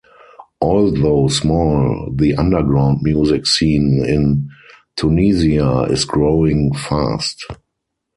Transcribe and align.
Although 0.61 1.27
small, 1.27 2.11
the 2.15 2.33
underground 2.33 3.03
music 3.03 3.45
scene 3.45 4.03
in 4.03 4.49
Tunisia 4.95 5.83
is 5.91 6.05
growing 6.05 6.73
fast. 6.73 7.45